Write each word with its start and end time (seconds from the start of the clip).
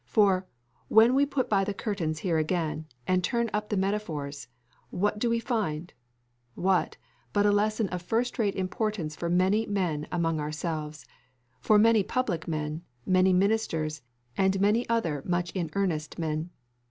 For, 0.07 0.47
when 0.87 1.13
we 1.13 1.27
put 1.27 1.47
by 1.47 1.63
the 1.63 1.75
curtains 1.75 2.21
here 2.25 2.39
again, 2.39 2.87
and 3.05 3.23
turn 3.23 3.51
up 3.53 3.69
the 3.69 3.77
metaphors, 3.77 4.47
what 4.89 5.19
do 5.19 5.29
we 5.29 5.39
find? 5.39 5.93
What, 6.55 6.97
but 7.33 7.45
a 7.45 7.51
lesson 7.51 7.87
of 7.89 8.01
first 8.01 8.39
rate 8.39 8.55
importance 8.55 9.15
for 9.15 9.29
many 9.29 9.67
men 9.67 10.07
among 10.11 10.39
ourselves; 10.39 11.05
for 11.59 11.77
many 11.77 12.01
public 12.01 12.47
men, 12.47 12.81
many 13.05 13.31
ministers, 13.31 14.01
and 14.35 14.59
many 14.59 14.89
other 14.89 15.21
much 15.23 15.51
in 15.51 15.69
earnest 15.75 16.17
men. 16.17 16.49